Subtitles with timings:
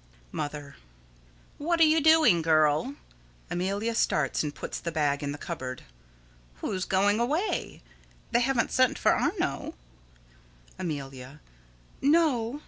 [0.32, 0.76] _Mother:
[1.58, 2.94] What are you doing, girl?
[3.50, 5.82] [Amelia starts and puts the bag in the cupboard.]
[6.62, 7.82] Who's going away?
[8.30, 9.74] They haven't sent for Arno?
[10.78, 11.42] Amelia:
[12.00, 12.62] No.